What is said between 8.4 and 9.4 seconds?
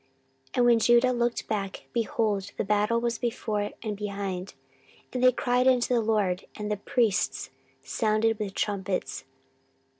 the trumpets.